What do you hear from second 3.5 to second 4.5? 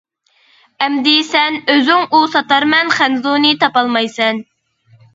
تاپالمايسەن.